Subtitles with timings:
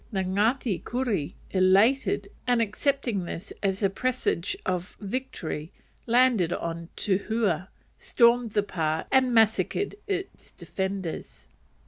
[0.11, 5.71] The Ngati Kuri, elated, and accepting this as a presage of victory,
[6.07, 7.67] landed on Tuhua,
[7.99, 11.45] stormed the pa, and massacred its defenders.